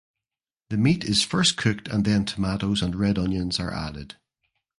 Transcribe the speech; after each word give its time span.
The 0.71 0.77
meat 0.79 1.03
is 1.03 1.23
first 1.23 1.57
cooked 1.57 1.87
and 1.87 2.03
then 2.05 2.25
tomatoes 2.25 2.81
and 2.81 2.95
red 2.95 3.19
onions 3.19 3.59
are 3.59 3.71
added. 3.71 4.15